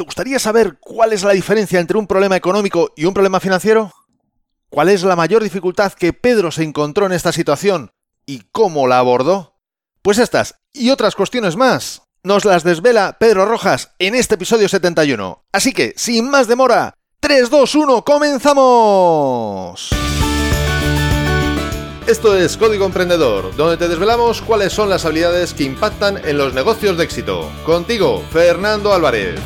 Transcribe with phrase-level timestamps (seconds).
[0.00, 3.92] ¿Te gustaría saber cuál es la diferencia entre un problema económico y un problema financiero?
[4.70, 7.92] ¿Cuál es la mayor dificultad que Pedro se encontró en esta situación
[8.24, 9.58] y cómo la abordó?
[10.00, 15.44] Pues estas y otras cuestiones más nos las desvela Pedro Rojas en este episodio 71.
[15.52, 19.90] Así que, sin más demora, 3, 2, 1, comenzamos.
[22.06, 26.54] Esto es Código Emprendedor, donde te desvelamos cuáles son las habilidades que impactan en los
[26.54, 27.52] negocios de éxito.
[27.66, 29.38] Contigo, Fernando Álvarez.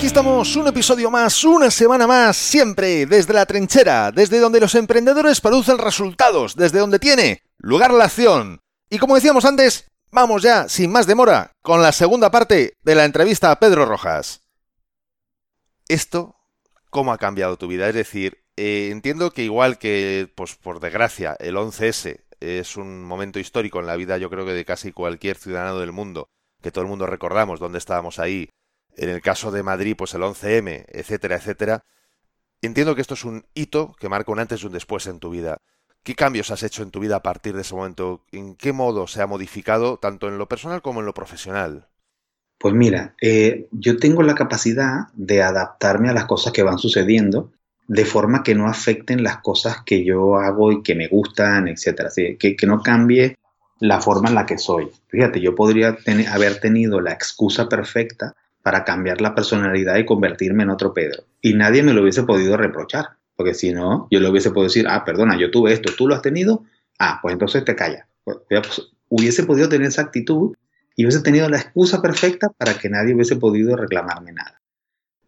[0.00, 4.74] Aquí estamos, un episodio más, una semana más, siempre desde la trinchera, desde donde los
[4.74, 8.62] emprendedores producen resultados, desde donde tiene lugar la acción.
[8.88, 13.04] Y como decíamos antes, vamos ya, sin más demora, con la segunda parte de la
[13.04, 14.42] entrevista a Pedro Rojas.
[15.86, 16.34] Esto,
[16.88, 17.86] ¿cómo ha cambiado tu vida?
[17.86, 23.38] Es decir, eh, entiendo que igual que, pues por desgracia, el 11S es un momento
[23.38, 26.30] histórico en la vida, yo creo que de casi cualquier ciudadano del mundo,
[26.62, 28.48] que todo el mundo recordamos dónde estábamos ahí,
[28.96, 31.84] en el caso de Madrid, pues el 11M, etcétera, etcétera.
[32.62, 35.30] Entiendo que esto es un hito que marca un antes y un después en tu
[35.30, 35.58] vida.
[36.02, 38.24] ¿Qué cambios has hecho en tu vida a partir de ese momento?
[38.32, 41.88] ¿En qué modo se ha modificado tanto en lo personal como en lo profesional?
[42.58, 47.52] Pues mira, eh, yo tengo la capacidad de adaptarme a las cosas que van sucediendo
[47.86, 52.10] de forma que no afecten las cosas que yo hago y que me gustan, etcétera.
[52.38, 53.36] que, que no cambie
[53.80, 54.90] la forma en la que soy.
[55.08, 55.96] Fíjate, yo podría
[56.30, 61.24] haber tenido la excusa perfecta para cambiar la personalidad y convertirme en otro Pedro.
[61.40, 64.86] Y nadie me lo hubiese podido reprochar, porque si no, yo le hubiese podido decir,
[64.88, 66.64] ah, perdona, yo tuve esto, tú lo has tenido,
[66.98, 68.06] ah, pues entonces te callas.
[68.24, 68.38] Pues,
[69.08, 70.54] hubiese podido tener esa actitud
[70.96, 74.60] y hubiese tenido la excusa perfecta para que nadie hubiese podido reclamarme nada.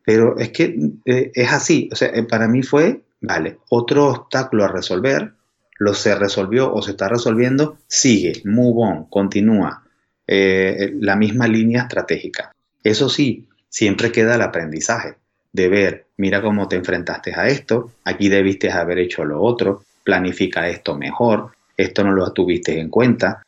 [0.05, 4.65] Pero es que eh, es así, o sea, eh, para mí fue, vale, otro obstáculo
[4.65, 5.33] a resolver,
[5.79, 9.85] lo se resolvió o se está resolviendo, sigue, move on, continúa,
[10.27, 12.53] eh, la misma línea estratégica.
[12.83, 15.17] Eso sí, siempre queda el aprendizaje
[15.53, 20.69] de ver, mira cómo te enfrentaste a esto, aquí debiste haber hecho lo otro, planifica
[20.69, 23.43] esto mejor, esto no lo tuviste en cuenta,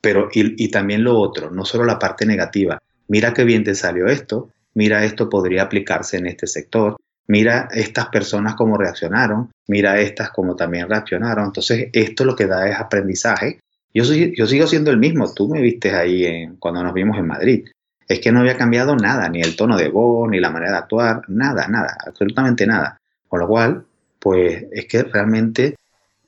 [0.00, 4.06] pero y, también lo otro, no solo la parte negativa, mira qué bien te salió
[4.06, 6.96] esto, mira esto podría aplicarse en este sector,
[7.26, 12.68] mira estas personas cómo reaccionaron, mira estas cómo también reaccionaron, entonces esto lo que da
[12.68, 13.58] es aprendizaje.
[13.92, 17.68] Yo, yo sigo siendo el mismo, tú me viste ahí cuando nos vimos en Madrid,
[18.08, 20.78] es que no había cambiado nada, ni el tono de voz, ni la manera de
[20.78, 22.98] actuar, nada, nada, absolutamente nada.
[23.28, 23.84] Con lo cual,
[24.18, 25.76] pues es que realmente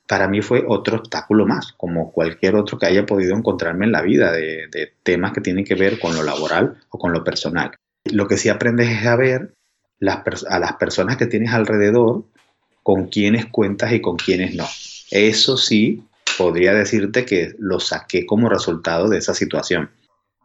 [0.07, 4.01] para mí fue otro obstáculo más, como cualquier otro que haya podido encontrarme en la
[4.01, 7.71] vida, de, temas que tienen que ver con lo laboral o con lo personal.
[8.05, 9.53] Lo que sí aprendes es a ver
[10.49, 12.25] a las personas que tienes alrededor,
[12.83, 14.67] con quienes cuentas y con quienes no.
[15.09, 16.03] Eso sí,
[16.37, 19.91] podría decirte que lo saqué como resultado de esa situación.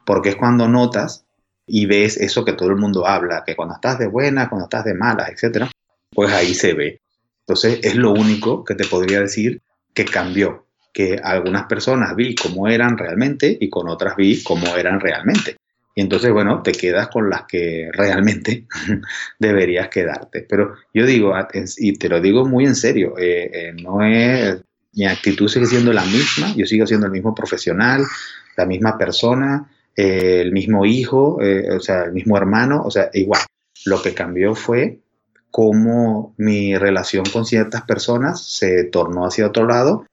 [0.05, 1.26] Porque es cuando notas
[1.67, 4.85] y ves eso que todo el mundo habla, que cuando estás de buena, cuando estás
[4.85, 5.71] de mala, etcétera,
[6.11, 7.01] pues ahí se ve.
[7.41, 9.61] Entonces es lo único que te podría decir
[9.93, 15.01] que cambió, que algunas personas vi cómo eran realmente y con otras vi cómo eran
[15.01, 15.57] realmente.
[15.95, 18.67] Y entonces, bueno, te quedas con las que realmente
[19.39, 20.47] deberías quedarte.
[20.47, 21.33] Pero yo digo,
[21.79, 24.63] y te lo digo muy en serio, eh, eh, no es,
[24.93, 28.05] mi actitud sigue siendo la misma, yo sigo siendo el mismo profesional,
[28.57, 33.11] la misma persona, eh, el mismo hijo, eh, o sea, el mismo hermano, o sea,
[33.15, 33.41] igual.
[33.85, 34.99] Lo que cambió fue
[35.51, 40.07] cómo mi relación con ciertas personas se tornó hacia otro lado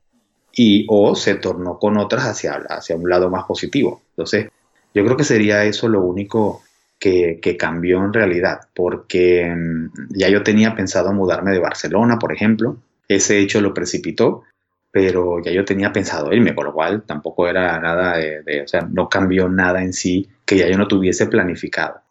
[0.53, 4.01] y o se tornó con otras hacia, hacia un lado más positivo.
[4.11, 4.49] Entonces,
[4.93, 6.61] yo creo que sería eso lo único
[6.99, 12.31] que, que, cambió en realidad, porque mm, ya yo tenía pensado mudarme de Barcelona, por
[12.31, 12.77] ejemplo,
[13.09, 14.43] ese hecho lo precipitó,
[14.93, 18.81] pero ya yo tenía pensado irme, por lo cual tampoco era nada de, o sea,
[18.81, 22.01] no cambió nada en sí que ya yo no tuviese planificado.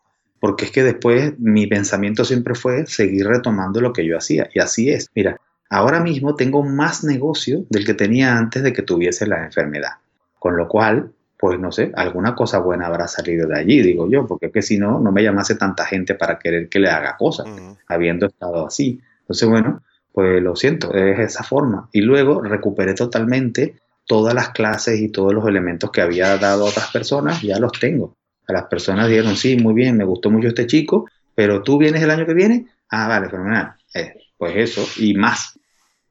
[0.41, 4.49] Porque es que después mi pensamiento siempre fue seguir retomando lo que yo hacía.
[4.53, 5.09] Y así es.
[5.15, 5.41] Mira,
[5.71, 9.93] ahora mismo tengo más negocio del que tenía antes de que tuviese la enfermedad.
[10.41, 14.27] Con lo cual, pues no sé, alguna cosa buena habrá salido de allí, digo yo,
[14.27, 17.17] porque es que si no, no me llamase tanta gente para querer que le haga
[17.17, 17.47] cosas,
[17.87, 19.01] habiendo estado así.
[19.21, 21.89] Entonces, bueno, pues lo siento, es esa forma.
[21.93, 23.77] Y luego recuperé totalmente
[24.07, 27.73] todas las clases y todos los elementos que había dado a otras personas, ya los
[27.73, 28.17] tengo.
[28.47, 32.03] A las personas dijeron, sí, muy bien, me gustó mucho este chico, pero tú vienes
[32.03, 33.75] el año que viene, ah, vale, fenomenal.
[33.95, 35.59] Eh, pues eso, y más,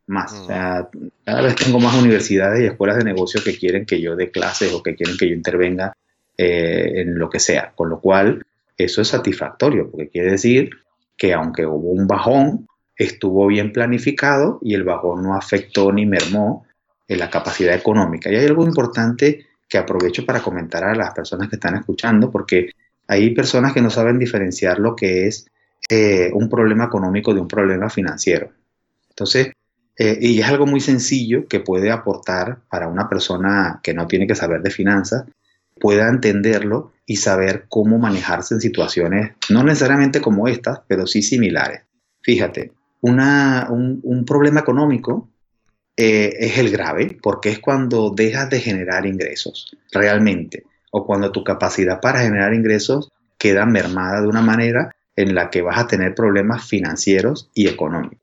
[0.08, 0.34] más.
[0.34, 0.88] O sea,
[1.24, 4.74] cada vez tengo más universidades y escuelas de negocio que quieren que yo dé clases
[4.74, 5.96] o que quieren que yo intervenga
[6.38, 7.74] eh, en lo que sea.
[7.76, 8.44] Con lo cual,
[8.78, 10.70] eso es satisfactorio, porque quiere decir
[11.18, 12.68] que aunque hubo un bajón,
[13.04, 16.66] estuvo bien planificado y el bajón no afectó ni mermó
[17.08, 18.32] en la capacidad económica.
[18.32, 22.72] Y hay algo importante que aprovecho para comentar a las personas que están escuchando, porque
[23.08, 25.48] hay personas que no saben diferenciar lo que es
[25.90, 28.52] eh, un problema económico de un problema financiero.
[29.10, 29.52] Entonces,
[29.98, 34.28] eh, y es algo muy sencillo que puede aportar para una persona que no tiene
[34.28, 35.26] que saber de finanzas,
[35.80, 41.82] pueda entenderlo y saber cómo manejarse en situaciones, no necesariamente como estas, pero sí similares.
[42.22, 42.72] Fíjate,
[43.02, 45.30] un, problema económico
[45.98, 51.44] eh, es el grave porque es cuando dejas de generar ingresos realmente o cuando tu
[51.44, 56.16] capacidad para generar ingresos queda mermada de una manera en la que vas a tener
[56.16, 58.20] problemas financieros y económicos.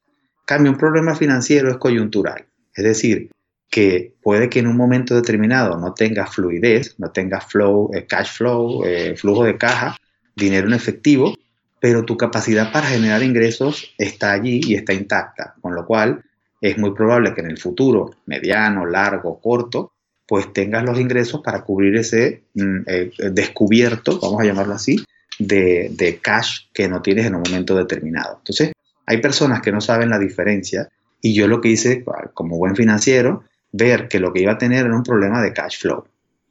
[0.46, 3.30] Cambio, un problema financiero es coyuntural, es decir,
[3.70, 8.32] que puede que en un momento determinado no tengas fluidez, no tengas flow, eh, cash
[8.32, 9.96] flow, eh, flujo de caja,
[10.34, 11.34] dinero en efectivo,
[11.80, 16.22] pero tu capacidad para generar ingresos está allí y está intacta, con lo cual
[16.60, 19.92] es muy probable que en el futuro, mediano, largo, corto,
[20.26, 25.02] pues tengas los ingresos para cubrir ese mm, eh, descubierto, vamos a llamarlo así,
[25.38, 28.36] de, de cash que no tienes en un momento determinado.
[28.38, 28.72] Entonces,
[29.06, 30.88] hay personas que no saben la diferencia
[31.22, 32.04] y yo lo que hice
[32.34, 35.80] como buen financiero, ver que lo que iba a tener era un problema de cash
[35.80, 36.04] flow.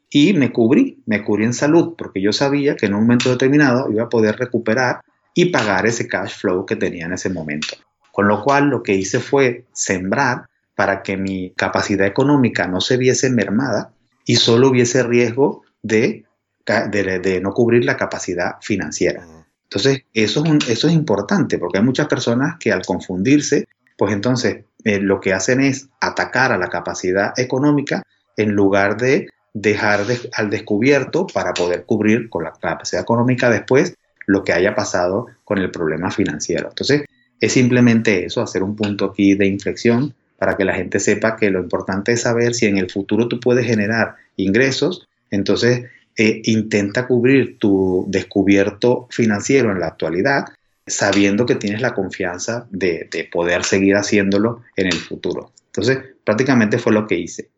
[0.09, 3.91] Y me cubrí, me cubrí en salud, porque yo sabía que en un momento determinado
[3.91, 5.01] iba a poder recuperar
[5.37, 7.77] y pagar ese cash flow que tenía en ese momento.
[8.11, 12.97] Con lo cual lo que hice fue sembrar para que mi capacidad económica no se
[12.97, 13.93] viese mermada
[14.25, 16.25] y solo hubiese riesgo de,
[16.65, 19.27] de, no cubrir la capacidad financiera.
[19.65, 24.65] Entonces, eso es, eso es importante porque hay muchas personas que al confundirse, pues entonces
[24.85, 28.01] eh, lo que hacen es atacar a la capacidad económica
[28.37, 30.03] en lugar de dejar
[30.33, 33.93] al descubierto para poder cubrir con la capacidad económica después
[34.27, 36.69] lo que haya pasado con el problema financiero.
[36.69, 37.05] Entonces,
[37.39, 41.49] es simplemente eso, hacer un punto aquí de inflexión para que la gente sepa que
[41.49, 45.85] lo importante es saber si en el futuro tú puedes generar ingresos, entonces
[46.15, 50.45] eh, intenta cubrir tu descubierto financiero en la actualidad
[50.87, 55.51] sabiendo que tienes la confianza de, poder seguir haciéndolo en el futuro.
[55.67, 57.49] Entonces, prácticamente fue lo que hice.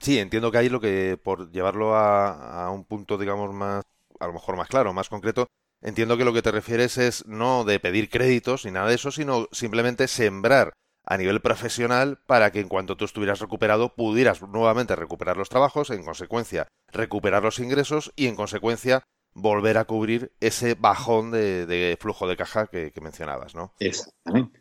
[0.00, 3.84] Sí, entiendo que ahí lo que, por llevarlo a, un punto, digamos, más,
[4.18, 5.46] a lo mejor más claro, más concreto,
[5.82, 9.10] entiendo que lo que te refieres es no de pedir créditos ni nada de eso,
[9.10, 10.72] sino simplemente sembrar
[11.04, 15.90] a nivel profesional para que en cuanto tú estuvieras recuperado pudieras nuevamente recuperar los trabajos,
[15.90, 19.02] en consecuencia recuperar los ingresos y en consecuencia
[19.34, 23.72] volver a cubrir ese bajón de, flujo de caja que, mencionabas, ¿no?
[23.78, 24.60] Exactamente.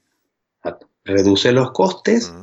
[1.04, 2.34] Reduce los costes,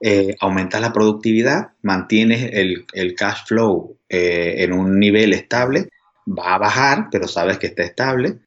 [0.00, 5.88] eh, aumentas la productividad, mantienes el, cash flow eh, en un nivel estable,
[6.28, 8.38] va a bajar, pero sabes que está estable.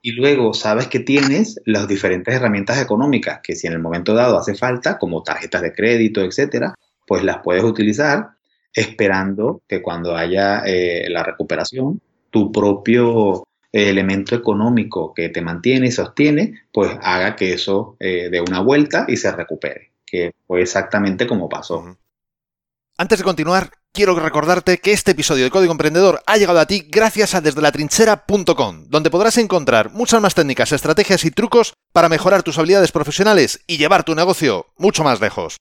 [0.00, 4.38] Y luego sabes que tienes las diferentes herramientas económicas que si en el momento dado
[4.38, 6.74] hace falta, como tarjetas de crédito, etcétera,
[7.06, 8.30] pues las puedes utilizar
[8.72, 12.00] esperando que cuando haya eh, la recuperación
[12.30, 18.28] tu propio eh, elemento económico que te mantiene y sostiene, pues haga que eso eh,
[18.30, 21.96] dé una vuelta y se recupere, que fue exactamente como pasó.
[23.00, 26.84] Antes de continuar, quiero recordarte que este episodio de Código Emprendedor ha llegado a ti
[26.90, 27.60] gracias a desde
[28.88, 33.76] donde podrás encontrar muchas más técnicas, estrategias y trucos para mejorar tus habilidades profesionales y
[33.76, 35.58] llevar tu negocio mucho más lejos.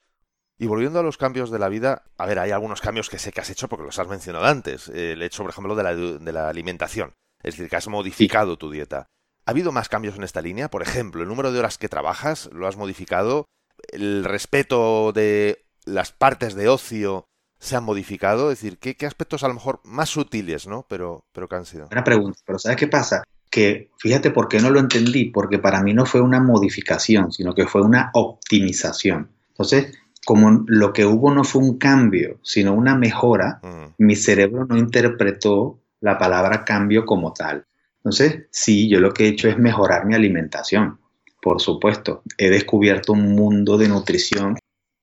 [0.58, 3.32] Y volviendo a los cambios de la vida, a ver, hay algunos cambios que sé
[3.32, 4.88] que has hecho porque los has mencionado antes.
[4.88, 7.14] El hecho, por ejemplo, de la, de la alimentación.
[7.44, 9.06] Es decir, que has modificado tu dieta.
[9.46, 10.72] ¿Ha habido más cambios en esta línea?
[10.72, 13.46] Por ejemplo, el número de horas que trabajas, ¿lo has modificado?
[13.92, 17.26] ¿El respeto de las partes de ocio
[17.60, 18.52] se han modificado?
[18.52, 20.86] Es decir, ¿qué, aspectos a lo mejor más sutiles, ¿no?
[20.88, 21.88] Pero, pero que han sido.
[21.92, 23.24] Una pregunta, pero ¿sabes qué pasa?
[23.50, 27.56] Que fíjate por qué no lo entendí, porque para mí no fue una modificación, sino
[27.56, 29.32] que fue una optimización.
[29.50, 34.04] Entonces, como lo que hubo no fue un cambio, sino una mejora, mm.
[34.04, 37.66] mi cerebro no interpretó la palabra cambio como tal.
[37.98, 41.00] Entonces, sí, yo lo que he hecho es mejorar mi alimentación,
[41.42, 42.24] por supuesto.
[42.38, 44.58] He descubierto un mundo de nutrición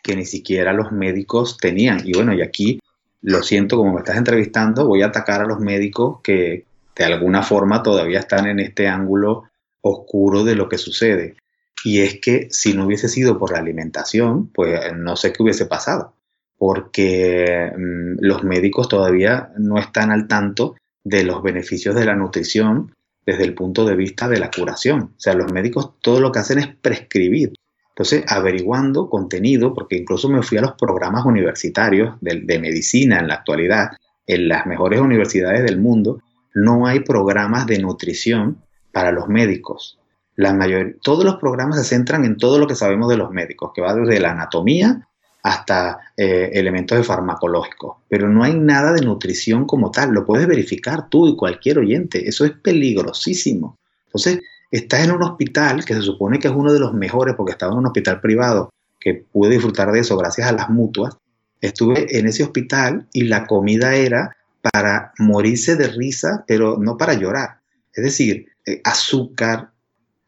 [0.05, 2.03] que ni siquiera los médicos tenían.
[2.05, 2.79] Y bueno, y aquí
[3.23, 7.43] lo siento, como me estás entrevistando, voy a atacar a los médicos que de alguna
[7.43, 9.45] forma todavía están en este ángulo
[9.81, 11.37] oscuro de lo que sucede.
[11.85, 15.67] Y es que si no hubiese sido por la alimentación, pues no sé qué hubiese
[15.67, 16.15] pasado,
[16.59, 22.93] porque mm, los médicos todavía no están al tanto de los beneficios de la nutrición
[23.25, 25.15] desde el punto de vista de la curación.
[25.17, 27.55] O sea, los médicos todo lo que hacen es prescribir.
[27.95, 33.35] Entonces, averiguando contenido, porque incluso me fui a los programas universitarios de, medicina en la
[33.35, 33.93] actualidad,
[34.27, 36.21] en las mejores universidades del mundo,
[36.55, 38.59] no hay programas de nutrición
[38.91, 40.01] para los médicos.
[40.35, 43.71] La mayor, todos los programas se centran en todo lo que sabemos de los médicos,
[43.73, 45.07] que va desde la anatomía
[45.45, 51.09] hasta eh, elementos farmacológicos, pero no hay nada de nutrición como tal, lo puedes verificar
[51.09, 53.79] tú y cualquier oyente, eso es peligrosísimo.
[54.07, 54.41] Entonces,
[54.78, 57.73] estás en un hospital que se supone que es uno de los mejores porque estaba
[57.73, 61.16] en un hospital privado, que pude disfrutar de eso gracias a las mutuas,
[61.61, 64.37] estuve en ese hospital y la comida era
[64.73, 67.61] para morirse de risa, pero no para llorar.
[67.93, 69.71] Es decir, eh, azúcar,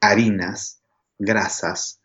[0.00, 0.78] harinas,
[1.18, 1.98] grasas,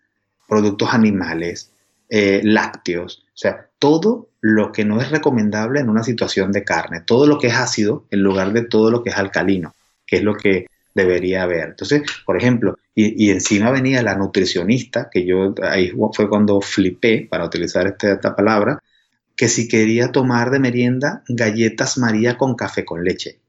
[0.48, 1.71] productos animales,
[2.10, 7.01] eh, lácteos, o sea, todo lo que no es recomendable en una situación de carne,
[7.01, 9.75] todo lo que es ácido en lugar de todo lo que es alcalino,
[10.07, 11.69] que es lo que debería haber.
[11.69, 17.45] Entonces, por ejemplo, y, encima venía la nutricionista, que yo ahí fue cuando flipé, para
[17.45, 18.79] utilizar esta, esta palabra,
[19.36, 23.39] que si quería tomar de merienda galletas María con café con leche.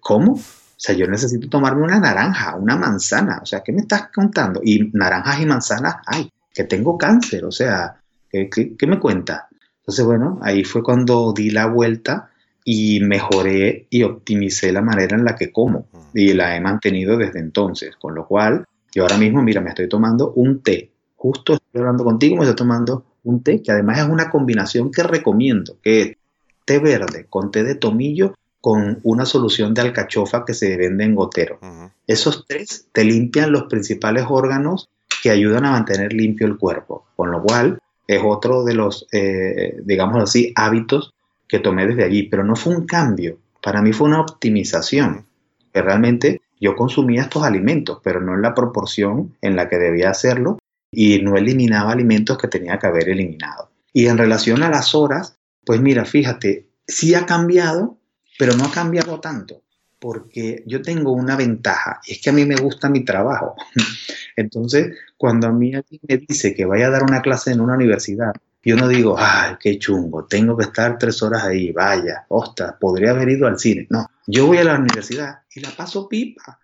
[0.00, 0.32] ¿Cómo?
[0.32, 3.40] O sea, yo necesito tomarme una naranja, una manzana.
[3.42, 4.60] O sea, ¿qué me estás contando?
[4.62, 7.44] Y naranjas y manzanas, ay, que tengo cáncer.
[7.44, 8.00] O sea,
[8.30, 9.48] ¿qué, qué me cuenta?
[9.80, 12.30] Entonces, bueno, ahí fue cuando di la vuelta
[12.68, 15.86] y mejoré y optimicé la manera en la que como.
[16.12, 17.94] Y la he mantenido desde entonces.
[17.94, 20.90] Con lo cual, yo ahora mismo, mira, me estoy tomando un té.
[21.14, 25.04] Justo estoy hablando contigo, me estoy tomando un té que además es una combinación que
[25.04, 26.16] recomiendo, que es
[26.64, 31.14] té verde con té de tomillo con una solución de alcachofa que se vende en
[31.14, 31.60] gotero.
[32.08, 34.88] Esos tres te limpian los principales órganos
[35.22, 39.76] que ayudan a mantener limpio el cuerpo, con lo cual es otro de los, eh,
[39.84, 41.14] digamos así, hábitos
[41.48, 45.26] que tomé desde allí, pero no fue un cambio, para mí fue una optimización,
[45.72, 50.10] que realmente yo consumía estos alimentos, pero no en la proporción en la que debía
[50.10, 50.58] hacerlo
[50.90, 53.70] y no eliminaba alimentos que tenía que haber eliminado.
[53.92, 57.98] Y en relación a las horas, pues mira, fíjate, sí ha cambiado,
[58.38, 59.62] pero no ha cambiado tanto,
[59.98, 63.56] porque yo tengo una ventaja, y es que a mí me gusta mi trabajo.
[64.36, 67.74] Entonces, cuando a mí alguien me dice que vaya a dar una clase en una
[67.74, 68.32] universidad,
[68.66, 73.12] yo no digo, ay, qué chungo, tengo que estar tres horas ahí, vaya, ostras, podría
[73.12, 73.86] haber ido al cine.
[73.90, 76.58] No, yo voy a la universidad y la paso pipa,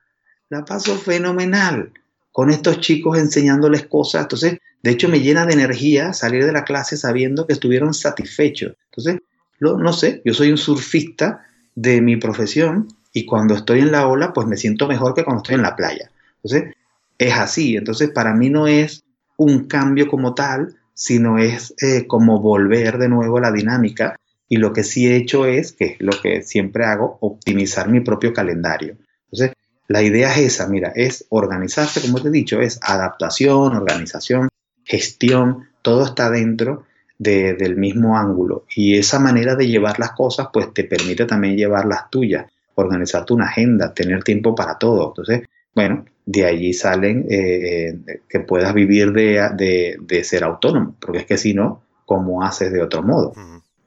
[0.49, 1.93] la paso fenomenal
[2.33, 4.23] con estos chicos enseñándoles cosas.
[4.23, 8.75] Entonces, de hecho, me llena de energía salir de la clase sabiendo que estuvieron satisfechos.
[8.91, 9.21] Entonces,
[9.61, 14.33] no sé, yo soy un surfista de mi profesión y cuando estoy en la ola,
[14.33, 16.11] pues me siento mejor que cuando estoy en la playa.
[16.43, 16.75] Entonces,
[17.17, 17.77] es así.
[17.77, 19.05] Entonces, para mí no es
[19.37, 24.21] un cambio como tal, sino es eh, como volver de nuevo a la dinámica.
[24.49, 27.99] Y lo que sí he hecho es, que es lo que siempre hago, optimizar mi
[27.99, 28.99] propio calendario.
[29.25, 29.57] Entonces,
[29.89, 34.49] la idea es esa, mira, es organizarse, como te he dicho, es adaptación, organización,
[34.85, 36.85] gestión, todo está dentro
[37.19, 38.67] del mismo ángulo.
[38.77, 43.33] Y esa manera de llevar las cosas, pues te permite también llevar las tuyas, organizarte
[43.33, 45.09] una agenda, tener tiempo para todo.
[45.09, 51.19] Entonces, bueno, de allí salen eh, eh, que puedas vivir de, de, ser autónomo, porque
[51.19, 53.33] es que si no, ¿cómo haces de otro modo?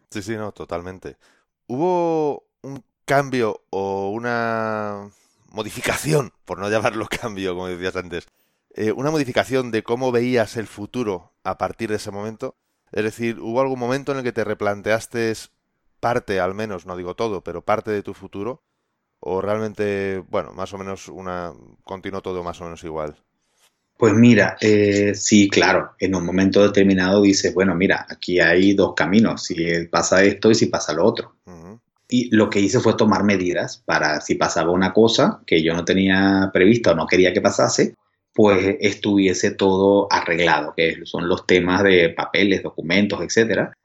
[0.09, 1.17] Sí, sí, no, totalmente.
[1.67, 5.09] ¿Hubo un cambio o una
[5.51, 8.27] modificación, por no llamarlo cambio, como decías antes,
[8.75, 12.55] eh, una modificación de cómo veías el futuro a partir de ese momento.
[12.91, 15.33] Es decir, ¿hubo algún momento en el que te replanteaste
[15.99, 18.61] parte, al menos, no digo todo, pero parte de tu futuro?
[19.19, 21.53] ¿O realmente, bueno, más o menos una
[21.83, 23.15] continuó todo más o menos igual?
[23.97, 28.93] Pues mira, eh, sí, claro, en un momento determinado dices, bueno, mira, aquí hay dos
[28.93, 29.55] caminos, si
[29.89, 31.35] pasa esto y si pasa lo otro.
[32.09, 35.85] Y lo que hice fue tomar medidas para si pasaba una cosa que yo no
[35.85, 37.95] tenía prevista o no quería que pasase,
[38.33, 43.75] pues estuviese todo arreglado, que son los temas de papeles, documentos, etcétera,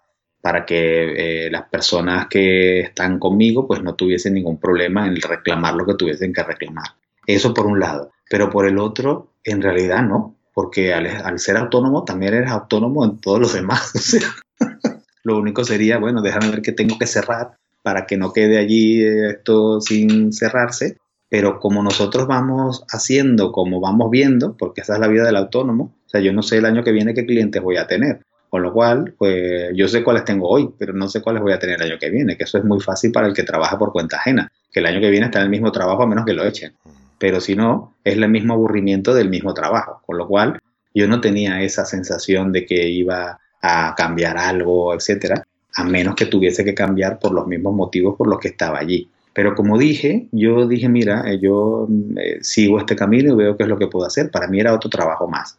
[0.41, 5.75] para que eh, las personas que están conmigo pues no tuviesen ningún problema en reclamar
[5.75, 6.87] lo que tuviesen que reclamar.
[7.27, 8.11] Eso por un lado.
[8.29, 13.19] Pero por el otro, en realidad no, porque al, ser autónomo también eres autónomo en
[13.19, 13.93] todos los demás.
[15.23, 19.05] Lo único sería, bueno, déjame ver qué tengo que cerrar para que no quede allí
[19.05, 25.09] esto sin cerrarse, pero como nosotros vamos haciendo, como vamos viendo, porque esa es la
[25.09, 27.77] vida del autónomo, o sea, yo no sé el año que viene qué clientes voy
[27.77, 31.41] a tener, con lo cual, pues yo sé cuáles tengo hoy, pero no sé cuáles
[31.41, 33.45] voy a tener el año que viene, que eso es muy fácil para el que
[33.45, 36.07] trabaja por cuenta ajena, que el año que viene está en el mismo trabajo a
[36.07, 36.75] menos que lo echen,
[37.19, 40.59] pero si no, es el mismo aburrimiento del mismo trabajo, con lo cual
[40.93, 45.45] yo no tenía esa sensación de que iba a cambiar algo, etcétera,
[45.77, 49.09] a menos que tuviese que cambiar por los mismos motivos por los que estaba allí.
[49.33, 53.63] Pero como dije, yo dije, mira, eh, yo eh, sigo este camino y veo qué
[53.63, 54.31] es lo que puedo hacer.
[54.31, 55.57] Para mí era otro trabajo más,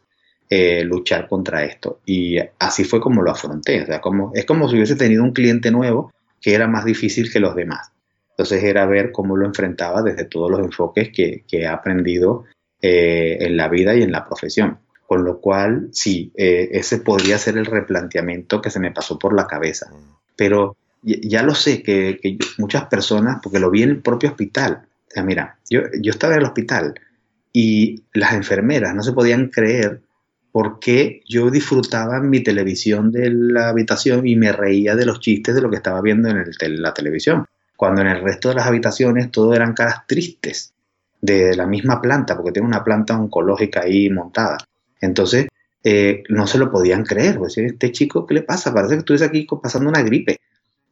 [0.53, 2.01] eh, luchar contra esto.
[2.05, 3.83] Y así fue como lo afronté.
[3.83, 7.31] O sea, como, es como si hubiese tenido un cliente nuevo que era más difícil
[7.31, 7.91] que los demás.
[8.31, 12.43] Entonces era ver cómo lo enfrentaba desde todos los enfoques que, que he aprendido
[12.81, 14.79] en la vida y en la profesión.
[15.07, 19.33] Con lo cual, sí, eh, ese podría ser el replanteamiento que se me pasó por
[19.33, 19.91] la cabeza.
[20.35, 25.11] Pero ya lo sé que, muchas personas, porque lo vi en el propio hospital, o
[25.13, 26.93] sea, mira, yo, yo estaba en el hospital
[27.53, 30.01] y las enfermeras no se podían creer
[30.51, 35.55] por qué yo disfrutaba mi televisión de la habitación y me reía de los chistes
[35.55, 37.45] de lo que estaba viendo en, el, la televisión,
[37.77, 40.73] cuando en el resto de las habitaciones todo eran caras tristes
[41.21, 44.57] de la misma planta, porque tengo una planta oncológica ahí montada.
[44.99, 45.47] Entonces,
[45.83, 48.73] eh, no se lo podían creer, pues, este chico, ¿qué le pasa?
[48.73, 50.37] Parece que estuviese aquí pasando una gripe.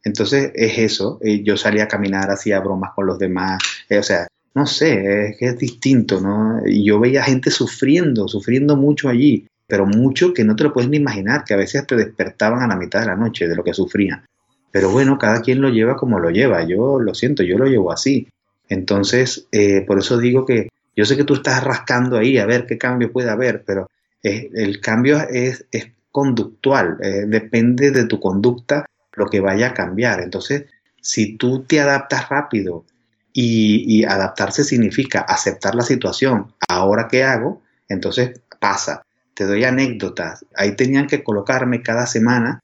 [0.02, 4.02] Entonces es eso, eh, yo salía a caminar, hacía bromas con los demás, eh, o
[4.02, 6.60] sea, no sé, es que es distinto, ¿no?
[6.66, 10.96] Yo veía gente sufriendo, sufriendo mucho allí, pero mucho que no te lo puedes ni
[10.96, 13.74] imaginar, que a veces te despertaban a la mitad de la noche de lo que
[13.74, 14.24] sufrían.
[14.72, 17.92] Pero bueno, cada quien lo lleva como lo lleva, yo lo siento, yo lo llevo
[17.92, 18.28] así.
[18.68, 22.66] Entonces, eh, por eso digo que yo sé que tú estás rascando ahí a ver
[22.66, 23.88] qué cambio puede haber, pero
[24.22, 30.20] el cambio es, es conductual, depende de tu conducta lo que vaya a cambiar.
[30.20, 30.66] Entonces,
[31.00, 32.84] si tú te adaptas rápido
[33.32, 39.04] y, adaptarse significa aceptar la situación, ahora qué hago, entonces pasa.
[39.34, 40.44] Te doy anécdotas.
[40.54, 42.62] Ahí tenían que colocarme cada semana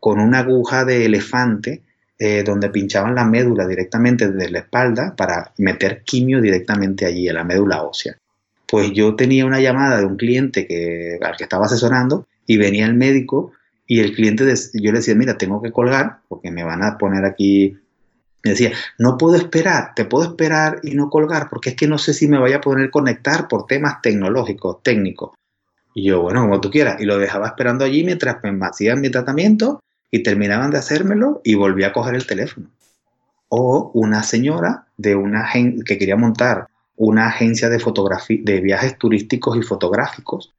[0.00, 1.82] con una aguja de elefante
[2.18, 7.34] eh, donde pinchaban la médula directamente desde la espalda para meter quimio directamente allí, en
[7.34, 8.16] la médula ósea.
[8.66, 12.86] Pues yo tenía una llamada de un cliente que, al que estaba asesorando y venía
[12.86, 13.52] el médico
[13.86, 17.24] y el cliente, yo le decía, mira, tengo que colgar porque me van a poner
[17.24, 17.76] aquí.
[18.42, 21.98] Me decía, no puedo esperar, te puedo esperar y no colgar porque es que no
[21.98, 25.32] sé si me vaya a poder conectar por temas tecnológicos, técnicos.
[25.94, 27.00] Y yo, bueno, como tú quieras.
[27.00, 31.54] Y lo dejaba esperando allí mientras me hacían mi tratamiento y terminaban de hacérmelo y
[31.54, 32.70] volví a coger el teléfono.
[33.48, 37.82] O una señora de una que quería montar una agencia de,
[38.42, 40.52] de viajes turísticos y fotográficos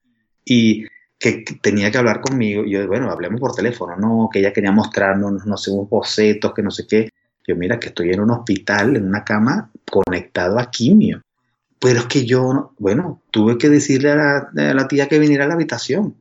[0.43, 0.85] y
[1.19, 2.63] que tenía que hablar conmigo.
[2.65, 3.95] Y yo, bueno, hablemos por teléfono.
[3.95, 7.09] No, que ella quería mostrarnos, no sé, unos bocetos, que no sé qué.
[7.47, 11.21] Yo, mira, que estoy en un hospital, en una cama, conectado a quimio.
[11.79, 15.55] Pero es que yo, bueno, tuve que decirle a la, tía que viniera a la
[15.55, 16.15] habitación.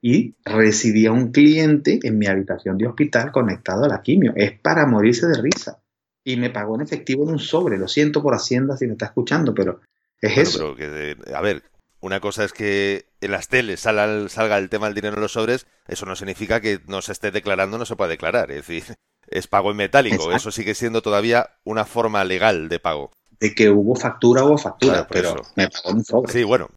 [0.00, 4.32] Y recibí a un cliente en mi habitación de hospital conectado a la quimio.
[4.36, 5.80] Es para morirse de risa.
[6.24, 7.78] Y me pagó en efectivo en un sobre.
[7.78, 9.80] Lo siento por Hacienda si me está escuchando, pero
[10.20, 10.74] es eso.
[10.76, 11.62] que, a ver,
[12.00, 15.66] una cosa es que en las teles salga, el tema del dinero en los sobres,
[15.86, 18.50] eso no significa que no se esté declarando, no se pueda declarar.
[18.50, 18.94] Es decir,
[19.30, 20.32] es pago en metálico.
[20.32, 23.10] Eso sigue siendo todavía una forma legal de pago.
[23.40, 26.32] De que hubo factura, hubo factura, pero me pagó un sobre.
[26.32, 26.68] Sí, bueno.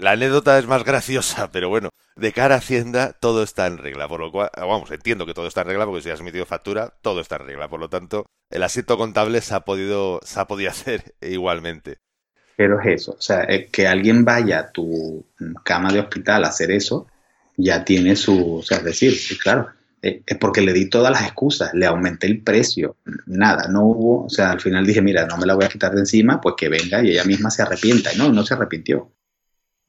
[0.00, 4.06] La anécdota es más graciosa, pero bueno, de cara a Hacienda todo está en regla,
[4.06, 6.94] por lo cual, vamos, entiendo que todo está en regla porque si has emitido factura,
[7.02, 10.46] todo está en regla, por lo tanto, el asiento contable se ha podido, se ha
[10.46, 11.98] podido hacer igualmente.
[12.56, 15.26] Pero es eso, o sea, eh, que alguien vaya a tu
[15.64, 17.08] cama de hospital a hacer eso,
[17.56, 19.70] ya tiene su, o sea, es decir, claro,
[20.02, 24.24] eh, es porque le di todas las excusas, le aumenté el precio, nada, no hubo,
[24.24, 26.56] o sea, al final dije, mira, no me la voy a quitar de encima, pues
[26.58, 29.12] que venga y ella misma se arrepienta, y no, no se arrepintió.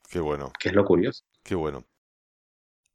[0.08, 0.54] Qué bueno.
[0.60, 1.23] Que es lo curioso.
[1.41, 1.84] Qué bueno.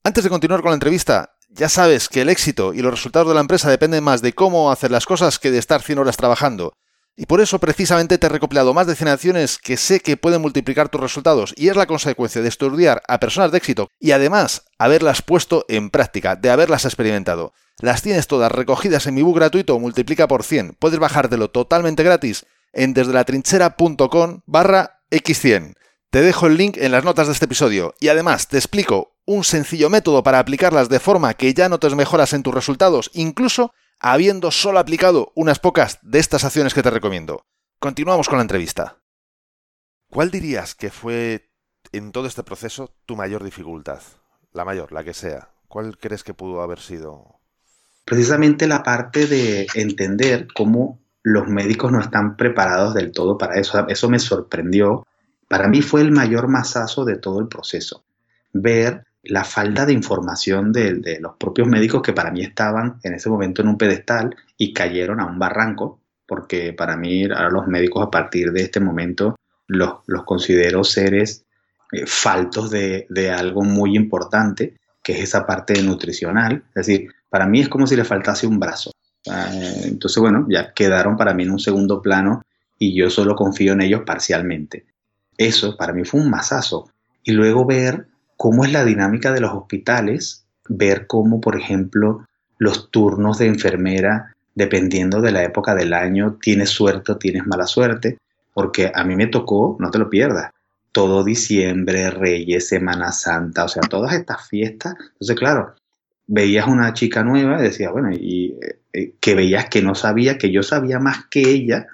[0.05, 3.35] Antes de continuar con la entrevista, ya sabes que el éxito y los resultados de
[3.35, 6.75] la empresa dependen más de cómo hacer las cosas que de estar 100 horas trabajando.
[7.21, 10.41] Y por eso precisamente te he recopilado más de 100 acciones que sé que pueden
[10.41, 14.67] multiplicar tus resultados y es la consecuencia de estudiar a personas de éxito y además
[14.79, 17.55] haberlas puesto en práctica, de haberlas experimentado.
[17.81, 20.77] Las tienes todas recogidas en mi book gratuito Multiplica por 100.
[20.79, 25.75] Puedes bajártelo totalmente gratis en desdelatrinchera.com barra x100.
[26.11, 29.43] Te dejo el link en las notas de este episodio y además te explico un
[29.43, 34.51] sencillo método para aplicarlas de forma que ya notes mejoras en tus resultados, incluso habiendo
[34.51, 37.45] solo aplicado unas pocas de estas acciones que te recomiendo.
[37.79, 38.99] Continuamos con la entrevista.
[40.11, 41.51] ¿Cuál dirías que fue
[41.93, 44.01] en todo este proceso tu mayor dificultad?
[44.53, 45.51] La mayor, la que sea.
[45.69, 47.41] ¿Cuál crees que pudo haber sido?
[48.05, 53.87] Precisamente la parte de entender cómo los médicos no están preparados del todo para eso.
[53.89, 55.07] Eso me sorprendió.
[55.47, 58.05] Para mí fue el mayor masazo de todo el proceso.
[58.55, 63.29] Ver la falta de información de, los propios médicos que para mí estaban en ese
[63.29, 68.07] momento en un pedestal y cayeron a un barranco, porque para mí ahora los médicos
[68.07, 71.45] a partir de este momento los, los considero seres
[71.93, 76.65] eh, faltos de, algo muy importante, que es esa parte nutricional.
[76.69, 78.93] Es decir, para mí es como si le faltase un brazo.
[79.85, 82.43] entonces, bueno, ya quedaron para mí en un segundo plano
[82.79, 84.87] y yo solo confío en ellos parcialmente.
[85.37, 86.91] Eso para mí fue un masazo.
[87.25, 88.07] Y luego ver
[88.39, 92.25] cómo es la dinámica de los hospitales, ver cómo, por ejemplo,
[92.57, 97.67] los turnos de enfermera, dependiendo de la época del año, tienes suerte o tienes mala
[97.67, 98.17] suerte,
[98.55, 100.53] porque a mí me tocó, no te lo pierdas,
[100.93, 104.95] todo diciembre, Reyes, Semana Santa, o sea, todas estas fiestas.
[104.99, 105.75] Entonces, claro,
[106.29, 110.39] veías una chica nueva y decías, bueno, y eh, eh, que veías que no sabía,
[110.39, 111.89] que yo sabía más que ella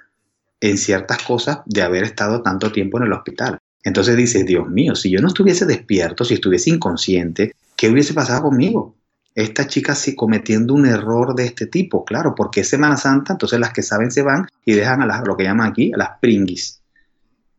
[0.61, 3.57] en ciertas cosas de haber estado tanto tiempo en el hospital.
[3.85, 8.41] Entonces dices, Dios mío, si yo no estuviese despierto, si estuviese inconsciente, ¿qué hubiese pasado
[8.41, 8.95] conmigo?
[9.35, 13.59] Esta chica sí cometiendo un error de este tipo, claro, porque es Semana Santa, entonces
[13.59, 16.09] las que saben se van y dejan a las, lo que llaman aquí, a las
[16.19, 16.81] pringuis,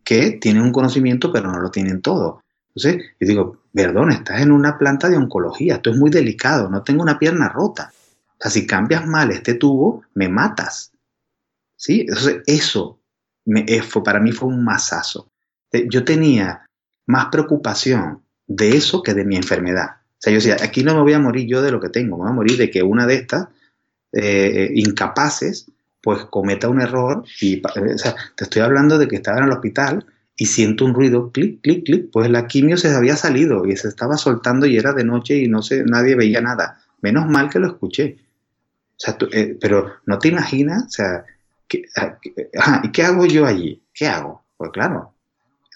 [0.02, 2.42] que tienen un conocimiento pero no lo tienen todo.
[2.74, 6.82] Entonces, yo digo, perdón, estás en una planta de oncología, esto es muy delicado, no
[6.82, 7.92] tengo una pierna rota.
[8.32, 10.90] O sea, si cambias mal este tubo, me matas.
[11.76, 12.00] ¿Sí?
[12.00, 12.98] Entonces, eso
[13.44, 15.30] me, eh, fue, para mí fue un masazo.
[15.76, 16.66] Eh, yo tenía
[17.06, 19.96] más preocupación de eso que de mi enfermedad.
[20.12, 22.16] O sea, yo decía, aquí no me voy a morir yo de lo que tengo,
[22.16, 23.48] me voy a morir de que una de estas
[24.12, 25.66] eh, incapaces
[26.02, 29.52] pues cometa un error y, o sea, te estoy hablando de que estaba en el
[29.52, 33.76] hospital y siento un ruido, clic, clic, clic, pues la quimio se había salido y
[33.76, 36.78] se estaba soltando y era de noche y no sé, nadie veía nada.
[37.00, 38.18] Menos mal que lo escuché.
[38.92, 39.18] O sea,
[39.60, 41.24] pero no te imaginas, o sea,
[41.96, 42.18] Ah,
[42.58, 43.82] ajá, ¿y qué hago yo allí?
[43.92, 44.44] ¿Qué hago?
[44.56, 45.14] Pues claro,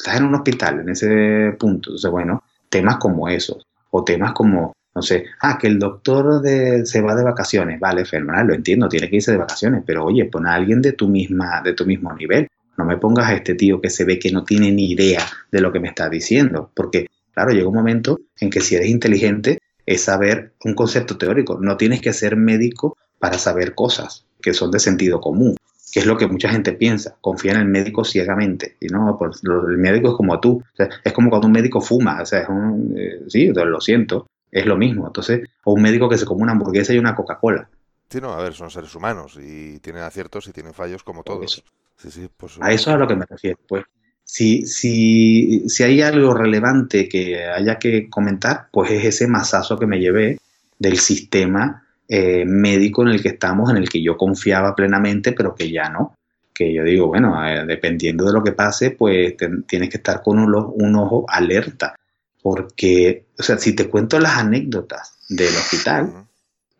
[0.00, 1.90] estás en un hospital en ese punto.
[1.90, 6.86] Entonces, bueno, temas como esos, o temas como, no sé, ah, que el doctor de,
[6.86, 10.24] se va de vacaciones, vale, fenomenal, lo entiendo, tiene que irse de vacaciones, pero oye,
[10.24, 12.48] pon a alguien de tu, misma, de tu mismo nivel.
[12.78, 15.60] No me pongas a este tío que se ve que no tiene ni idea de
[15.60, 19.58] lo que me está diciendo, porque, claro, llega un momento en que si eres inteligente
[19.84, 21.58] es saber un concepto teórico.
[21.60, 25.56] No tienes que ser médico para saber cosas que son de sentido común
[25.90, 28.76] que es lo que mucha gente piensa, confía en el médico ciegamente.
[28.80, 30.62] Y no, pues, el médico es como tú.
[31.04, 34.66] es como cuando un médico fuma, o sea, es un, eh, sí, lo siento, es
[34.66, 35.06] lo mismo.
[35.06, 37.68] Entonces, o un médico que se come una hamburguesa y una Coca-Cola.
[38.08, 41.62] Sí, no, a ver, son seres humanos y tienen aciertos y tienen fallos como todos.
[41.96, 43.58] Sí, sí, pues, a eso es a lo que me refiero.
[43.68, 43.84] Pues,
[44.24, 49.86] si, si, si hay algo relevante que haya que comentar, pues es ese masazo que
[49.86, 50.38] me llevé
[50.78, 55.54] del sistema eh, médico en el que estamos, en el que yo confiaba plenamente, pero
[55.54, 56.16] que ya no.
[56.52, 59.36] Que yo digo, bueno, eh, dependiendo de lo que pase, pues
[59.68, 61.94] tienes que estar con un, un, ojo alerta.
[62.42, 66.26] Porque, o sea, si te cuento las anécdotas del hospital,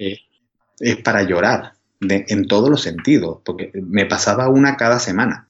[0.01, 0.19] eh,
[0.81, 5.49] es para llorar, en todos los sentidos, porque me pasaba una cada semana.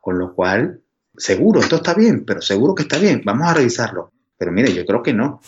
[0.00, 0.80] Con lo cual,
[1.16, 4.10] seguro, esto está bien, pero seguro que está bien, vamos a revisarlo.
[4.36, 5.40] Pero mire, yo creo que no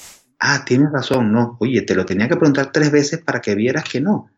[0.44, 3.84] ah, tienes razón, no, oye, te lo tenía que preguntar tres veces para que vieras
[3.84, 4.30] que no.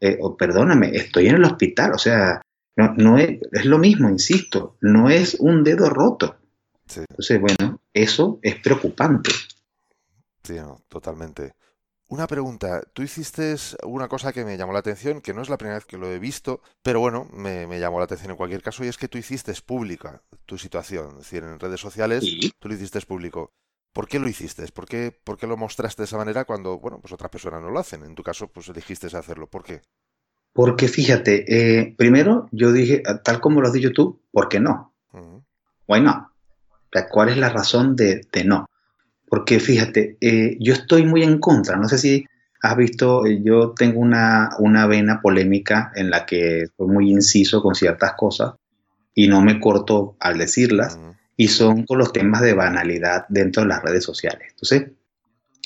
[0.00, 2.42] Eh, perdóname, estoy en el hospital, o sea,
[2.76, 6.36] no, no es, es, lo mismo, insisto, no es un dedo roto.
[6.94, 9.30] Entonces, bueno, eso es preocupante.
[10.42, 10.56] Sí,
[10.88, 11.54] totalmente.
[12.08, 15.58] Una pregunta, tú hiciste una cosa que me llamó la atención, que no es la
[15.58, 18.84] primera vez que lo he visto, pero bueno, me, llamó la atención en cualquier caso,
[18.84, 22.24] y es que tú hiciste pública tu situación, es decir, en redes sociales
[22.58, 23.52] tú lo hiciste público.
[23.96, 24.62] ¿Por qué lo hiciste?
[24.74, 27.70] ¿Por qué, ¿Por qué lo mostraste de esa manera cuando, bueno, pues otras personas no
[27.70, 28.04] lo hacen?
[28.04, 29.46] En tu caso, pues elegiste hacerlo.
[29.46, 29.80] ¿Por qué?
[30.52, 34.92] Porque fíjate, eh, primero yo dije, tal como lo has dicho tú, ¿por qué no?
[35.88, 36.26] Why not?
[37.10, 38.68] ¿Cuál es la razón de, no?
[39.30, 41.78] Porque fíjate, eh, yo estoy muy en contra.
[41.78, 42.26] No sé si
[42.60, 47.62] has visto, eh, yo tengo una, una vena polémica en la que soy muy inciso
[47.62, 48.56] con ciertas cosas
[49.14, 50.98] y no me corto al decirlas
[51.36, 54.48] y son con los temas de banalidad dentro de las redes sociales.
[54.50, 54.90] Entonces,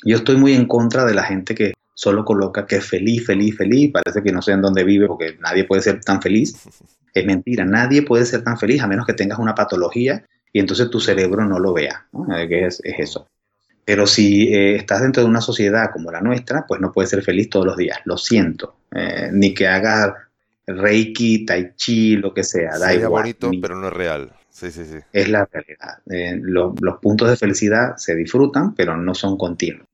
[0.05, 3.57] yo estoy muy en contra de la gente que solo coloca que es feliz, feliz,
[3.57, 6.55] feliz, parece que no sé en dónde vive porque nadie puede ser tan feliz.
[7.13, 10.91] Es mentira, nadie puede ser tan feliz a menos que tengas una patología y entonces
[10.91, 12.33] tu cerebro no lo vea, ¿no?
[12.37, 13.27] Eh, es, eso.
[13.85, 17.25] Pero si eh, estás dentro de una sociedad como la nuestra, pues no puedes ser
[17.25, 18.77] feliz todos los días, lo siento.
[18.95, 20.13] Eh, ni que hagas
[20.69, 23.23] Reiki, Tai Chi, lo que sea, da igual.
[23.23, 24.33] bonito, pero no es real.
[25.13, 25.99] Es la realidad.
[26.11, 29.87] Eh, los puntos de felicidad se disfrutan, pero no son continuos.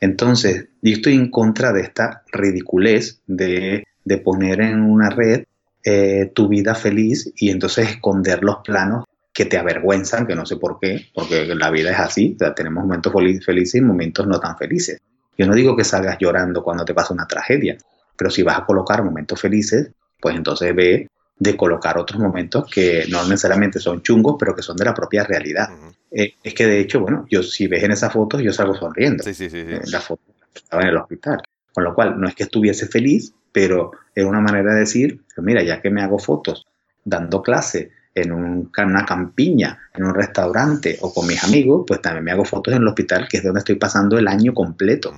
[0.00, 3.84] Entonces, yo estoy en contra de esta ridiculez de,
[4.24, 5.44] poner en una red
[5.84, 10.56] eh, tu vida feliz y entonces esconder los planos que te avergüenzan, que no sé
[10.56, 13.12] por qué, porque la vida es así, tenemos momentos
[13.44, 14.98] felices y momentos no tan felices.
[15.36, 17.76] Yo no digo que salgas llorando cuando te pasa una tragedia,
[18.16, 19.90] pero si vas a colocar momentos felices,
[20.20, 21.08] pues entonces ve
[21.38, 25.24] de colocar otros momentos que no necesariamente son chungos, pero que son de la propia
[25.24, 25.68] realidad.
[26.10, 29.22] Eh, es que de hecho, bueno, yo si ves en esas fotos, yo salgo sonriendo.
[29.22, 30.22] Sí, sí, sí, eh, la foto
[30.54, 31.42] estaba en el hospital.
[31.72, 35.62] Con lo cual, no es que estuviese feliz, pero era una manera de decir, mira,
[35.62, 36.66] ya que me hago fotos
[37.04, 42.32] dando clase en una campiña, en un restaurante o con mis amigos, pues también me
[42.32, 45.12] hago fotos en el hospital, que es donde estoy pasando el año completo.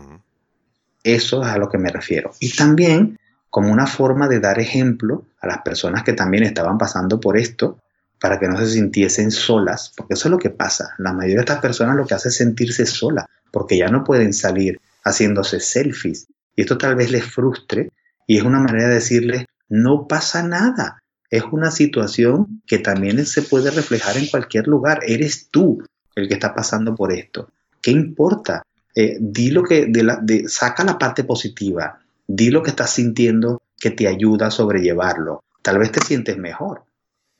[1.05, 2.33] Eso es a lo que me refiero.
[2.41, 3.17] Y también
[3.51, 7.79] como una forma de dar ejemplo a las personas que también estaban pasando por esto,
[8.21, 10.95] para que no se sintiesen solas, porque eso es lo que pasa.
[10.99, 14.33] La mayoría de estas personas lo que hace es sentirse sola, porque ya no pueden
[14.33, 16.27] salir haciéndose selfies.
[16.57, 17.91] Y esto tal vez les frustre
[18.27, 21.03] y es una manera de decirles, no pasa nada.
[21.31, 25.01] Es una situación que también se puede reflejar en cualquier lugar.
[25.07, 25.83] Eres tú
[26.15, 27.51] el que está pasando por esto.
[27.81, 28.63] ¿Qué importa?
[28.95, 32.91] Eh, di lo que, de la, de, saca la parte positiva, di lo que estás
[32.91, 35.45] sintiendo que te ayuda a sobrellevarlo.
[35.63, 36.85] Tal vez te sientes mejor.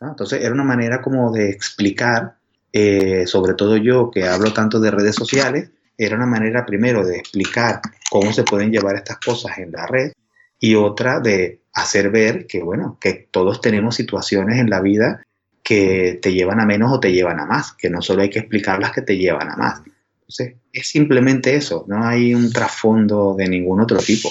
[0.01, 2.37] Entonces era una manera como de explicar,
[2.73, 7.17] eh, sobre todo yo que hablo tanto de redes sociales, era una manera primero de
[7.17, 10.13] explicar cómo se pueden llevar estas cosas en la red
[10.61, 15.23] y otra de hacer ver que, bueno, que todos tenemos situaciones en la vida
[15.63, 18.39] que te llevan a menos o te llevan a más, que no solo hay que
[18.39, 19.83] explicar las que te llevan a más.
[20.21, 24.31] Entonces, es simplemente eso, no hay un trasfondo de ningún otro tipo.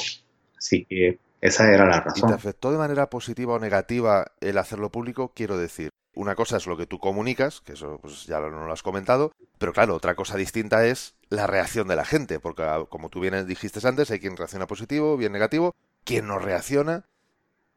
[0.57, 2.29] Así que esa era la razón.
[2.29, 5.31] ¿Y te afectó de manera positiva o negativa el hacerlo público?
[5.35, 8.73] Quiero decir, una cosa es lo que tú comunicas, que eso pues, ya no lo
[8.73, 12.85] has comentado, pero claro, otra cosa distinta es la reacción de la gente, porque ah,
[12.89, 17.05] como tú bien dijiste antes, hay quien reacciona positivo, bien negativo, quien no reacciona.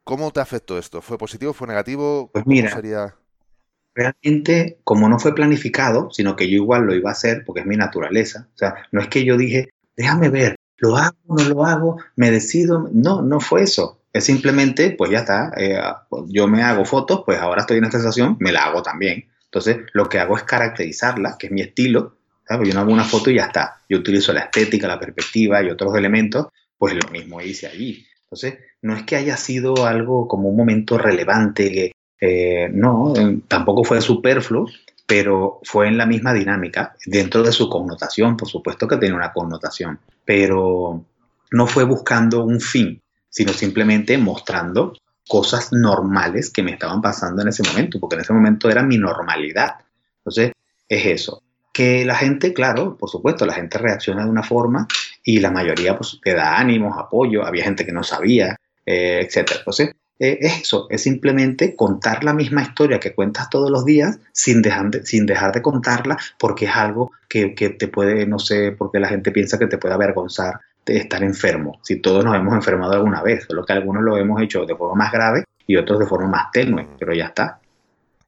[0.03, 1.01] ¿Cómo te afectó esto?
[1.01, 1.53] ¿Fue positivo?
[1.53, 2.31] ¿Fue negativo?
[2.33, 3.15] Pues mira, sería?
[3.93, 7.67] realmente, como no fue planificado, sino que yo igual lo iba a hacer porque es
[7.67, 11.65] mi naturaleza, o sea, no es que yo dije, déjame ver, lo hago, no lo
[11.65, 13.99] hago, me decido, no, no fue eso.
[14.11, 15.79] Es simplemente, pues ya está, eh,
[16.27, 19.29] yo me hago fotos, pues ahora estoy en esta situación, me la hago también.
[19.45, 22.17] Entonces, lo que hago es caracterizarla, que es mi estilo.
[22.49, 23.81] Yo no hago una foto y ya está.
[23.87, 28.05] Yo utilizo la estética, la perspectiva y otros elementos, pues lo mismo hice allí.
[28.23, 33.39] Entonces, no es que haya sido algo como un momento relevante, que, eh, no, eh,
[33.47, 34.67] tampoco fue superfluo,
[35.05, 39.31] pero fue en la misma dinámica, dentro de su connotación, por supuesto que tiene una
[39.31, 41.05] connotación, pero
[41.51, 44.93] no fue buscando un fin, sino simplemente mostrando
[45.27, 48.97] cosas normales que me estaban pasando en ese momento, porque en ese momento era mi
[48.97, 49.75] normalidad.
[50.17, 50.51] Entonces,
[50.87, 51.41] es eso.
[51.73, 54.87] Que la gente, claro, por supuesto, la gente reacciona de una forma
[55.23, 59.51] y la mayoría pues te da ánimos, apoyo, había gente que no sabía, eh, etc.
[59.59, 64.19] Entonces, eh, es eso, es simplemente contar la misma historia que cuentas todos los días
[64.31, 68.37] sin dejar de, sin dejar de contarla porque es algo que, que te puede, no
[68.37, 71.79] sé, porque la gente piensa que te puede avergonzar de estar enfermo.
[71.81, 75.05] Si todos nos hemos enfermado alguna vez, solo que algunos lo hemos hecho de forma
[75.05, 77.59] más grave y otros de forma más tenue, pero ya está.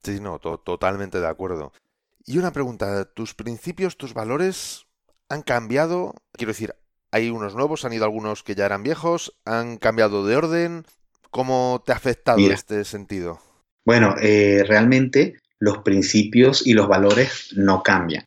[0.02, 1.74] Sí, no, totalmente de acuerdo.
[2.26, 4.88] Y una pregunta, ¿tus principios, tus valores
[5.30, 6.16] han cambiado?
[6.32, 6.74] Quiero decir,
[7.12, 10.86] hay unos nuevos, han ido algunos que ya eran viejos, han cambiado de orden,
[11.34, 13.40] ¿Cómo te ha afectado este sentido?
[13.84, 18.26] Bueno, eh, realmente los principios y los valores no cambian.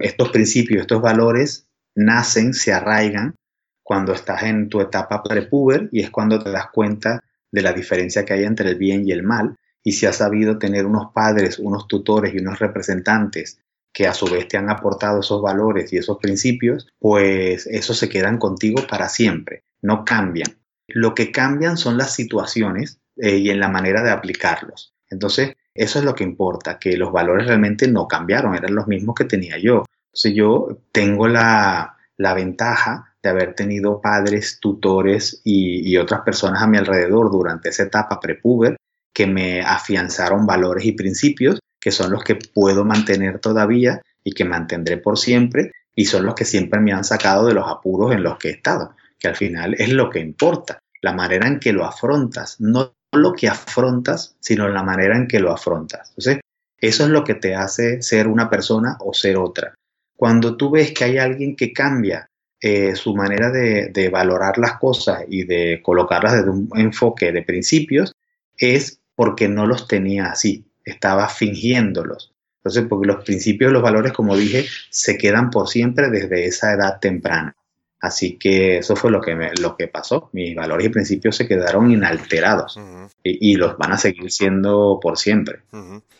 [0.00, 3.36] Estos principios, estos valores nacen, se arraigan
[3.84, 8.24] cuando estás en tu etapa prepuber y es cuando te das cuenta de la diferencia
[8.24, 9.54] que hay entre el bien y el mal.
[9.84, 13.60] Y si has sabido tener unos padres, unos tutores y unos representantes
[13.92, 18.08] que a su vez te han aportado esos valores y esos principios, pues esos se
[18.08, 20.61] quedan contigo para siempre, no cambian.
[20.94, 24.94] Lo que cambian son las situaciones eh, y en la manera de aplicarlos.
[25.10, 29.14] Entonces, eso es lo que importa, que los valores realmente no cambiaron, eran los mismos
[29.14, 29.84] que tenía yo.
[30.06, 36.68] Entonces, yo tengo la, ventaja de haber tenido padres, tutores y, y, otras personas a
[36.68, 38.76] mi alrededor durante esa etapa prepuber
[39.12, 44.44] que me afianzaron valores y principios que son los que puedo mantener todavía y que
[44.44, 48.22] mantendré por siempre y son los que siempre me han sacado de los apuros en
[48.22, 51.72] los que he estado que al final es lo que importa, la manera en que
[51.72, 56.08] lo afrontas, no lo que afrontas, sino la manera en que lo afrontas.
[56.10, 56.40] Entonces,
[56.78, 59.74] eso es lo que te hace ser una persona o ser otra.
[60.16, 62.26] Cuando tú ves que hay alguien que cambia
[62.60, 67.42] eh, su manera de, de, valorar las cosas y de colocarlas desde un enfoque de
[67.42, 68.14] principios,
[68.56, 72.32] es porque no los tenía así, estaba fingiéndolos.
[72.58, 77.00] Entonces, porque los principios los valores, como dije, se quedan por siempre desde esa edad
[77.00, 77.56] temprana.
[78.02, 80.28] Así que eso fue lo que, lo que pasó.
[80.32, 82.78] Mis valores y principios se quedaron inalterados
[83.22, 85.62] y, los van a seguir siendo por siempre.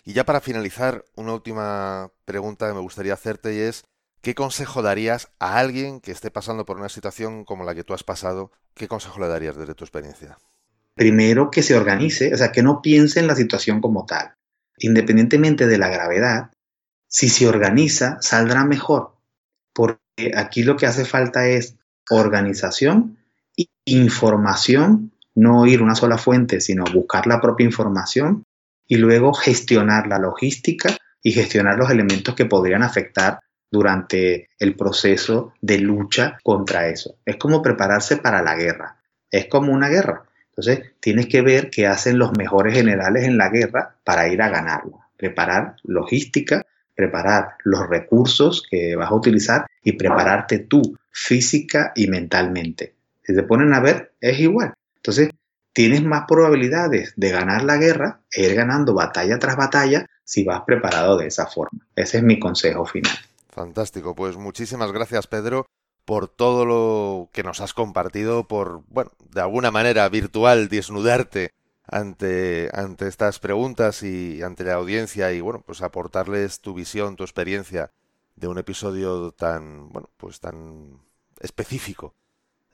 [0.04, 3.84] Y ya para finalizar, una última pregunta que me gustaría hacerte y es,
[4.20, 7.94] ¿qué consejo darías a alguien que esté pasando por una situación como la que tú
[7.94, 8.52] has pasado?
[8.74, 10.38] ¿Qué consejo le darías desde tu experiencia?
[10.94, 14.36] Primero que se organice, o sea, que no piense en la situación como tal.
[14.78, 16.52] Independientemente de la gravedad,
[17.08, 19.16] si se organiza, saldrá mejor.
[19.72, 20.01] Porque
[20.34, 21.76] aquí lo que hace falta es
[22.10, 23.18] organización
[23.84, 28.44] información, no ir una sola fuente, sino buscar la propia información
[28.86, 35.54] y luego gestionar la logística y gestionar los elementos que podrían afectar durante el proceso
[35.60, 37.16] de lucha contra eso.
[37.24, 38.98] Es como prepararse para la guerra,
[39.30, 40.24] es como una guerra.
[40.48, 44.50] Entonces, tienes que ver qué hacen los mejores generales en la guerra para ir a
[44.50, 44.98] ganarla.
[45.16, 46.66] preparar logística,
[47.02, 52.94] preparar los recursos que vas a utilizar y prepararte tú física y mentalmente.
[53.24, 54.74] Si se ponen a ver, es igual.
[54.96, 55.30] Entonces,
[55.72, 60.62] tienes más probabilidades de ganar la guerra e ir ganando batalla tras batalla si vas
[60.64, 61.80] preparado de esa forma.
[61.96, 63.12] Ese es mi consejo final.
[63.50, 65.66] Fantástico, pues muchísimas gracias Pedro
[66.04, 71.50] por todo lo que nos has compartido, por, bueno, de alguna manera virtual desnudarte
[71.92, 77.24] ante, ante estas preguntas y ante la audiencia y, bueno, pues aportarles tu visión, tu
[77.24, 77.92] experiencia
[78.34, 81.00] de un episodio tan, bueno, pues tan
[81.40, 82.14] específico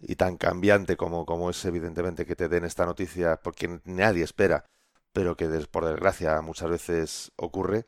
[0.01, 4.65] y tan cambiante como, como es evidentemente que te den esta noticia porque nadie espera,
[5.13, 7.87] pero que por desgracia muchas veces ocurre.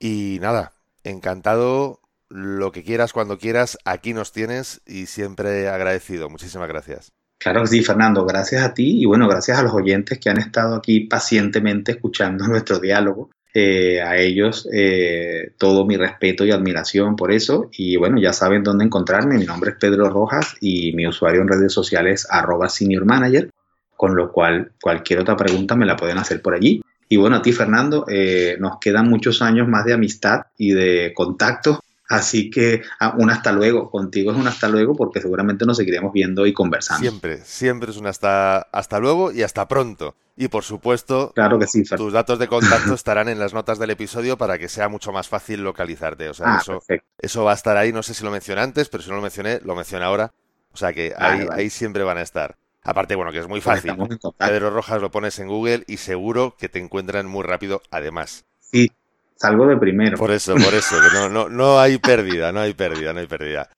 [0.00, 0.72] Y nada,
[1.04, 6.28] encantado, lo que quieras cuando quieras, aquí nos tienes y siempre agradecido.
[6.28, 7.12] Muchísimas gracias.
[7.38, 10.74] Claro sí, Fernando, gracias a ti y bueno, gracias a los oyentes que han estado
[10.74, 13.30] aquí pacientemente escuchando nuestro diálogo.
[13.54, 17.70] Eh, a ellos eh, todo mi respeto y admiración por eso.
[17.72, 19.38] Y bueno, ya saben dónde encontrarme.
[19.38, 23.50] Mi nombre es Pedro Rojas y mi usuario en redes sociales arroba senior manager,
[23.96, 26.82] con lo cual cualquier otra pregunta me la pueden hacer por allí.
[27.08, 31.12] Y bueno, a ti Fernando, eh, nos quedan muchos años más de amistad y de
[31.14, 35.76] contacto Así que ah, un hasta luego, contigo es un hasta luego porque seguramente nos
[35.76, 37.02] seguiremos viendo y conversando.
[37.02, 40.16] Siempre, siempre es un hasta, hasta luego y hasta pronto.
[40.34, 43.90] Y por supuesto, claro que sí, tus datos de contacto estarán en las notas del
[43.90, 46.28] episodio para que sea mucho más fácil localizarte.
[46.28, 46.80] O sea, ah, eso,
[47.18, 49.22] eso, va a estar ahí, no sé si lo mencioné antes, pero si no lo
[49.22, 50.32] mencioné, lo menciono ahora.
[50.72, 52.56] O sea que ahí, ahí siempre van a estar.
[52.82, 53.94] Aparte, bueno, que es muy fácil.
[54.38, 58.46] Pedro Rojas lo pones en Google y seguro que te encuentran muy rápido además.
[58.60, 58.92] Sí,
[59.38, 60.18] salgo de primero.
[60.18, 63.26] Por eso, por eso, que no, no, no hay pérdida, no hay pérdida, no hay
[63.26, 63.70] pérdida.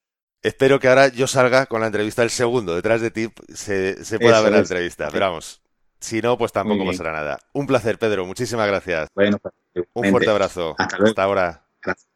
[0.42, 4.18] Espero que ahora yo salga con la entrevista el segundo, detrás de ti se, se
[4.18, 5.60] pueda ver la entrevista, pero vamos,
[6.00, 7.38] si no, pues tampoco pasará nada.
[7.52, 9.08] Un placer, Pedro, muchísimas gracias.
[9.14, 9.38] Bueno,
[9.92, 10.74] un fuerte abrazo.
[10.78, 11.10] Hasta, luego.
[11.10, 11.66] hasta ahora.
[11.82, 12.08] Gracias.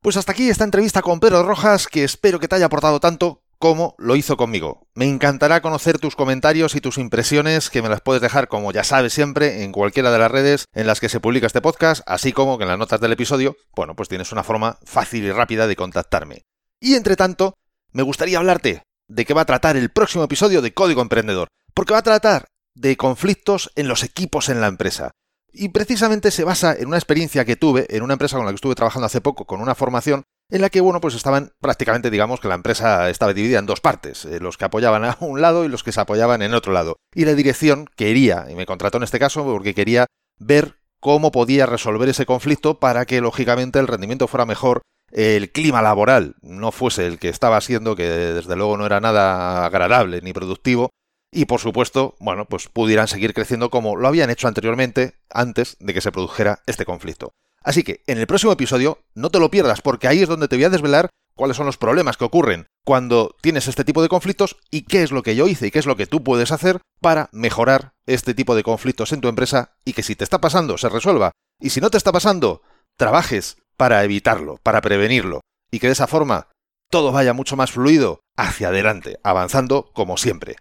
[0.00, 3.42] Pues hasta aquí esta entrevista con Pedro Rojas, que espero que te haya aportado tanto
[3.58, 4.86] como lo hizo conmigo.
[4.94, 8.84] Me encantará conocer tus comentarios y tus impresiones, que me las puedes dejar, como ya
[8.84, 12.32] sabes siempre, en cualquiera de las redes en las que se publica este podcast, así
[12.32, 15.66] como que en las notas del episodio, bueno, pues tienes una forma fácil y rápida
[15.66, 16.44] de contactarme.
[16.80, 17.54] Y entre tanto,
[17.92, 21.94] me gustaría hablarte de qué va a tratar el próximo episodio de Código Emprendedor, porque
[21.94, 25.10] va a tratar de conflictos en los equipos en la empresa.
[25.50, 28.56] Y precisamente se basa en una experiencia que tuve en una empresa con la que
[28.56, 32.40] estuve trabajando hace poco con una formación en la que, bueno, pues estaban prácticamente, digamos,
[32.40, 35.64] que la empresa estaba dividida en dos partes, eh, los que apoyaban a un lado
[35.64, 36.96] y los que se apoyaban en otro lado.
[37.14, 40.06] Y la dirección quería, y me contrató en este caso porque quería
[40.38, 45.82] ver cómo podía resolver ese conflicto para que, lógicamente, el rendimiento fuera mejor, el clima
[45.82, 50.32] laboral no fuese el que estaba siendo, que desde luego no era nada agradable ni
[50.32, 50.90] productivo,
[51.30, 55.92] y por supuesto, bueno, pues pudieran seguir creciendo como lo habían hecho anteriormente, antes de
[55.92, 57.32] que se produjera este conflicto.
[57.62, 60.56] Así que en el próximo episodio no te lo pierdas porque ahí es donde te
[60.56, 64.56] voy a desvelar cuáles son los problemas que ocurren cuando tienes este tipo de conflictos
[64.70, 66.80] y qué es lo que yo hice y qué es lo que tú puedes hacer
[67.00, 70.78] para mejorar este tipo de conflictos en tu empresa y que si te está pasando
[70.78, 72.62] se resuelva y si no te está pasando,
[72.96, 75.40] trabajes para evitarlo, para prevenirlo
[75.70, 76.48] y que de esa forma
[76.90, 80.56] todo vaya mucho más fluido hacia adelante, avanzando como siempre.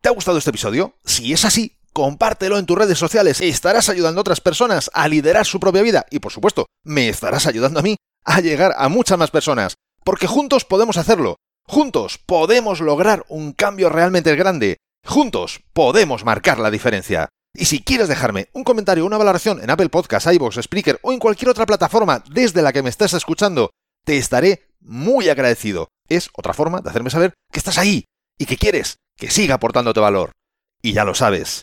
[0.00, 0.96] ¿Te ha gustado este episodio?
[1.04, 5.46] Si es así, compártelo en tus redes sociales, estarás ayudando a otras personas a liderar
[5.46, 9.16] su propia vida y por supuesto, me estarás ayudando a mí a llegar a muchas
[9.16, 16.24] más personas, porque juntos podemos hacerlo, juntos podemos lograr un cambio realmente grande, juntos podemos
[16.24, 17.28] marcar la diferencia.
[17.56, 21.12] Y si quieres dejarme un comentario o una valoración en Apple Podcasts, iVoox, Spreaker o
[21.12, 23.70] en cualquier otra plataforma desde la que me estés escuchando,
[24.04, 25.88] te estaré muy agradecido.
[26.08, 30.00] Es otra forma de hacerme saber que estás ahí y que quieres que siga aportándote
[30.00, 30.32] valor.
[30.82, 31.62] Y ya lo sabes,